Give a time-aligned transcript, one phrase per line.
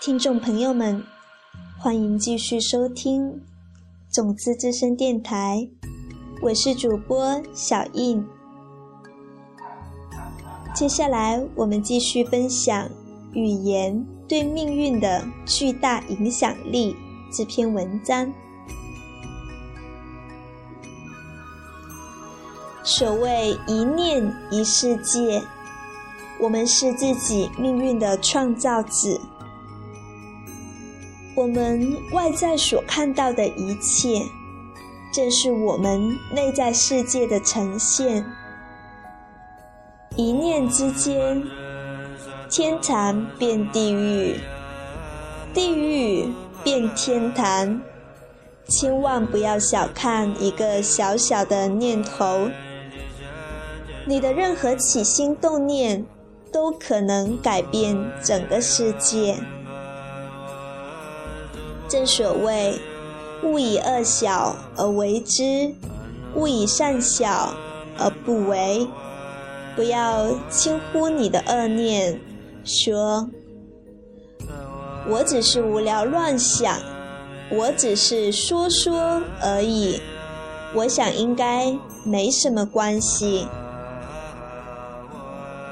[0.00, 1.02] 听众朋友们，
[1.76, 3.42] 欢迎继续收听
[4.12, 5.68] 种子之声电台，
[6.40, 8.24] 我是主播小印。
[10.72, 12.88] 接下来我们继续分享
[13.32, 16.94] 语言对命运的巨大影响力
[17.32, 18.32] 这篇文章。
[22.84, 25.42] 所谓一念一世界，
[26.40, 29.20] 我们是自己命运的创造者。
[31.38, 34.20] 我们外在所看到的一切，
[35.12, 38.24] 正是我们内在世界的呈现。
[40.16, 41.40] 一念之间，
[42.50, 44.34] 天堂变地狱，
[45.54, 46.28] 地狱
[46.64, 47.80] 变天堂。
[48.66, 52.50] 千万不要小看一个小小的念头。
[54.08, 56.04] 你的任何起心动念，
[56.52, 59.36] 都可能改变整个世界。
[61.88, 62.78] 正所谓，
[63.42, 65.72] 勿以恶小而为之，
[66.34, 67.54] 勿以善小
[67.98, 68.86] 而不为。
[69.74, 72.20] 不要轻忽你的恶念，
[72.64, 73.30] 说
[75.08, 76.78] ：“我只是无聊乱想，
[77.50, 80.00] 我只是说说而已，
[80.74, 81.72] 我想应该
[82.04, 83.46] 没什么关系。”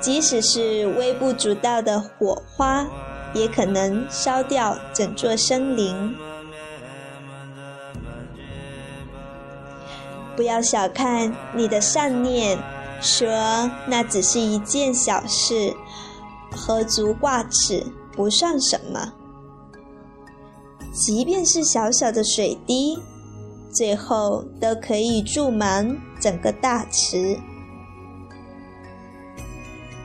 [0.00, 2.86] 即使是微不足道的火花，
[3.34, 6.16] 也可能烧掉整座森林。
[10.36, 12.58] 不要小看你的善念，
[13.00, 13.28] 说
[13.86, 15.74] 那只是一件小事，
[16.50, 19.12] 何足挂齿，不算什么。
[20.92, 22.98] 即便是小小的水滴，
[23.72, 27.38] 最后都可以注满整个大池。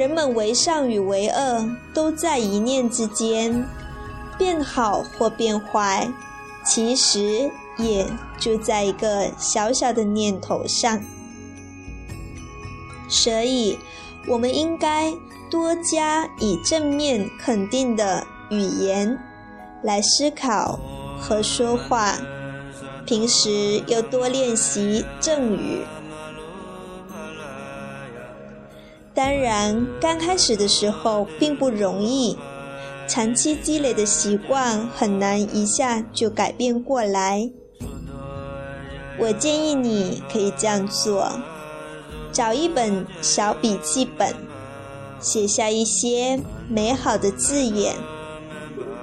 [0.00, 3.68] 人们为善与为恶，都在一念之间，
[4.38, 6.10] 变好或变坏，
[6.64, 8.06] 其实也
[8.38, 10.98] 就在一个小小的念头上。
[13.10, 13.78] 所以，
[14.26, 15.12] 我们应该
[15.50, 19.18] 多加以正面肯定的语言
[19.82, 20.80] 来思考
[21.20, 22.16] 和说话，
[23.04, 25.82] 平时又多练习正语。
[29.20, 32.38] 当然，刚开始的时候并不容易，
[33.06, 37.50] 长期积累的习惯很难一下就改变过来。
[39.18, 41.30] 我建议你可以这样做：
[42.32, 44.34] 找一本小笔记本，
[45.20, 47.96] 写下一些美好的字眼。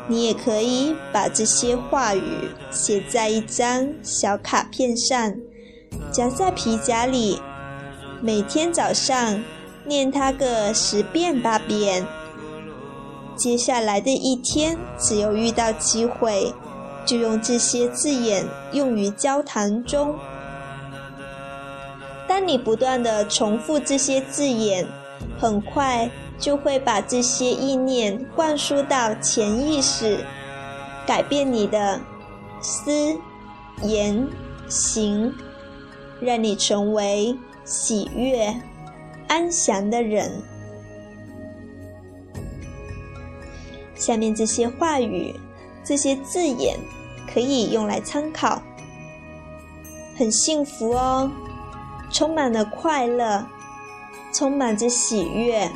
[0.07, 5.35] 你也可以把这些话语写在一张小卡片上，
[6.11, 7.39] 夹在皮夹里，
[8.19, 9.44] 每天早上。
[9.87, 12.05] 念它个十遍八遍。
[13.35, 16.53] 接下来的一天，只有遇到机会，
[17.05, 18.43] 就用这些字眼
[18.73, 20.15] 用于交谈中。
[22.27, 24.87] 当你不断的重复这些字眼，
[25.39, 30.25] 很快就会把这些意念灌输到潜意识，
[31.05, 31.99] 改变你的
[32.61, 33.15] 思、
[33.83, 34.27] 言、
[34.67, 35.33] 行，
[36.19, 38.53] 让你成为喜悦。
[39.27, 40.31] 安详的人。
[43.95, 45.33] 下面这些话语、
[45.83, 46.77] 这些字眼
[47.33, 48.61] 可以用来参考。
[50.15, 51.31] 很幸福哦，
[52.11, 53.45] 充满了快乐，
[54.33, 55.69] 充满着喜悦，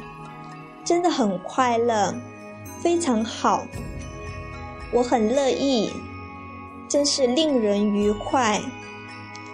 [0.83, 2.15] 真的很快乐，
[2.79, 3.65] 非常好。
[4.93, 5.91] 我很乐意，
[6.87, 8.61] 真是令人愉快，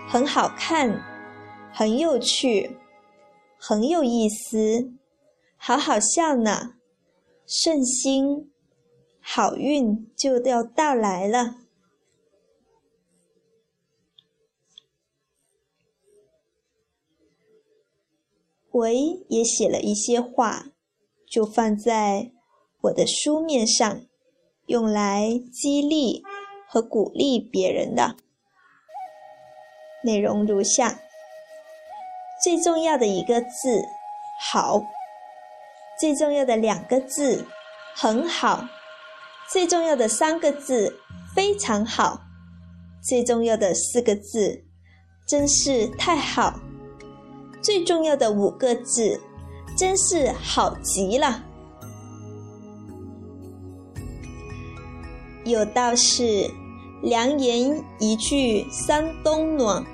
[0.07, 1.03] 很好看，
[1.73, 2.77] 很有趣。
[3.59, 4.93] 很有意思，
[5.57, 6.75] 好好笑呢，
[7.45, 8.51] 顺心，
[9.19, 11.55] 好运就要到来了。
[18.69, 20.67] 我也写了一些话，
[21.27, 22.31] 就放在
[22.81, 24.05] 我的书面上，
[24.67, 26.23] 用来激励
[26.69, 28.15] 和鼓励别人的。
[30.03, 31.06] 内容如下。
[32.47, 33.83] 最重要的一个字，
[34.39, 34.81] 好；
[35.99, 37.45] 最重要的两个字，
[37.93, 38.65] 很好；
[39.51, 40.97] 最重要的三个字，
[41.35, 42.21] 非常好；
[43.03, 44.63] 最重要的四个字，
[45.27, 46.53] 真是太好；
[47.61, 49.19] 最重要的五个字，
[49.77, 51.43] 真是好极了。
[55.43, 56.49] 有道是：
[57.03, 59.85] 良言一句三冬暖，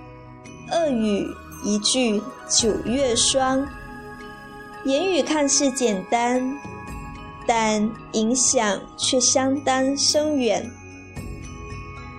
[0.72, 1.26] 恶语。
[1.64, 3.66] 一句九月霜，
[4.84, 6.58] 言语看似简单，
[7.48, 10.70] 但影响却相当深远。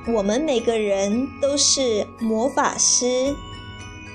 [0.07, 3.35] 我们每个人都是魔法师，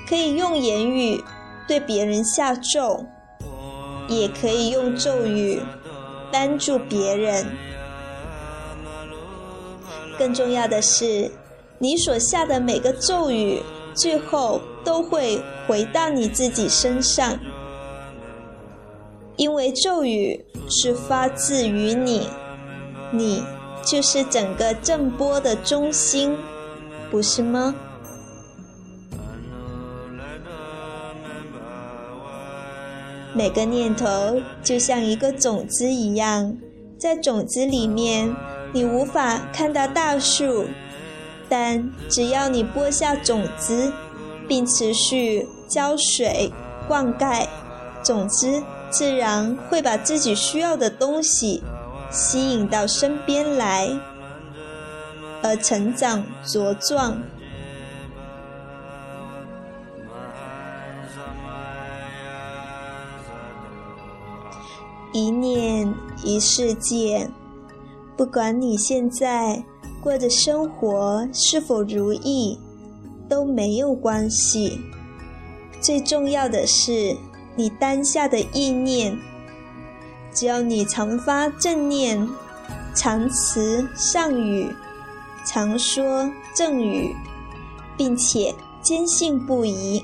[0.08, 1.22] 可以用言语
[1.68, 3.06] 对别人下咒，
[4.08, 5.60] 也可以用咒语
[6.32, 7.46] 帮助别人。
[10.18, 11.30] 更重要的是，
[11.78, 13.62] 你所下的每个咒语，
[14.00, 17.38] 最后都会回到你自己身上，
[19.36, 22.26] 因为咒语是发自于你，
[23.12, 23.42] 你。
[23.82, 26.36] 就是整个震波的中心，
[27.10, 27.74] 不是吗？
[33.32, 36.54] 每个念头就像一个种子一样，
[36.98, 38.36] 在种子里面，
[38.74, 40.66] 你无法看到大树，
[41.50, 43.92] 但只要你播下种子，
[44.48, 46.52] 并持续浇水、
[46.88, 47.46] 灌溉，
[48.02, 51.62] 种子自然会把自己需要的东西。
[52.12, 53.88] 吸引到身边来，
[55.42, 57.22] 而成长茁壮。
[65.12, 65.94] 一念
[66.24, 67.30] 一世界，
[68.16, 69.64] 不管你现在
[70.02, 72.58] 过的生活是否如意，
[73.28, 74.80] 都没有关系。
[75.80, 77.16] 最重要的是
[77.54, 79.18] 你当下的意念。
[80.32, 82.28] 只要你常发正念，
[82.94, 84.74] 常持善语，
[85.44, 87.14] 常说正语，
[87.96, 90.02] 并且坚信不疑，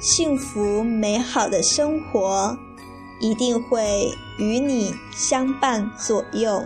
[0.00, 2.56] 幸福美好的生活
[3.20, 6.62] 一定会与你相伴左右。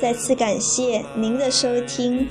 [0.00, 2.28] 再次感谢您的收听。